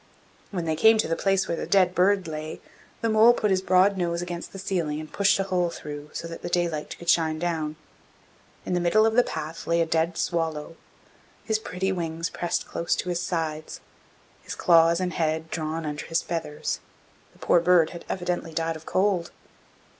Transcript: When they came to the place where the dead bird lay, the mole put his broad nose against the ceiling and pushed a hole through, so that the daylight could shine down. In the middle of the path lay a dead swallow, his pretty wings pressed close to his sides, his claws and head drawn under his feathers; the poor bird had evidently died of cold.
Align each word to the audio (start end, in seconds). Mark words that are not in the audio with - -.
When 0.49 0.65
they 0.65 0.75
came 0.75 0.97
to 0.97 1.07
the 1.07 1.15
place 1.15 1.47
where 1.47 1.55
the 1.57 1.67
dead 1.67 1.93
bird 1.93 2.27
lay, 2.27 2.59
the 3.01 3.09
mole 3.09 3.33
put 3.33 3.51
his 3.51 3.61
broad 3.61 3.97
nose 3.97 4.19
against 4.19 4.51
the 4.51 4.57
ceiling 4.57 4.99
and 4.99 5.13
pushed 5.13 5.37
a 5.37 5.43
hole 5.43 5.69
through, 5.69 6.09
so 6.11 6.27
that 6.27 6.41
the 6.41 6.49
daylight 6.49 6.95
could 6.97 7.07
shine 7.07 7.37
down. 7.37 7.75
In 8.65 8.73
the 8.73 8.79
middle 8.79 9.05
of 9.05 9.13
the 9.13 9.21
path 9.21 9.67
lay 9.67 9.79
a 9.79 9.85
dead 9.85 10.17
swallow, 10.17 10.75
his 11.45 11.59
pretty 11.59 11.91
wings 11.91 12.31
pressed 12.31 12.65
close 12.67 12.95
to 12.95 13.09
his 13.09 13.21
sides, 13.21 13.79
his 14.41 14.55
claws 14.55 14.99
and 14.99 15.13
head 15.13 15.51
drawn 15.51 15.85
under 15.85 16.07
his 16.07 16.23
feathers; 16.23 16.79
the 17.33 17.37
poor 17.37 17.59
bird 17.59 17.91
had 17.91 18.03
evidently 18.09 18.53
died 18.55 18.75
of 18.75 18.87
cold. 18.87 19.29